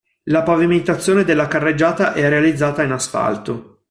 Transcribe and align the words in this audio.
La 0.23 0.41
pavimentazione 0.41 1.23
della 1.23 1.47
carreggiata 1.47 2.13
è 2.13 2.27
realizzata 2.27 2.81
in 2.81 2.91
asfalto. 2.91 3.77